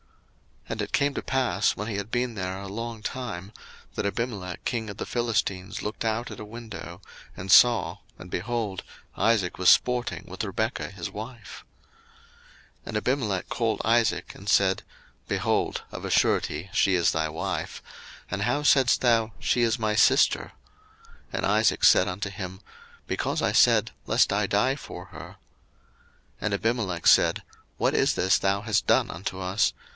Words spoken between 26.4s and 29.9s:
And Abimelech said, What is this thou hast done unto us?